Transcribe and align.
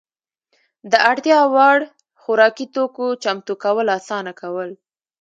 د 0.91 0.93
اړتیا 1.11 1.39
وړ 1.53 1.79
خوراکي 2.21 2.65
توکو 2.75 3.07
چمتو 3.23 3.53
کول 3.63 3.87
اسانه 3.97 4.33
کول. 4.41 4.69